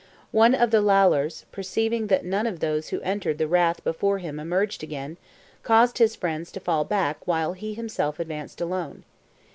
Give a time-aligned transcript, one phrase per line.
[0.31, 4.39] One of the Lalors, perceiving that none of those who entered the rath before him
[4.39, 5.17] emerged again,
[5.61, 9.03] caused his friends to fall back while he himself advanced alone.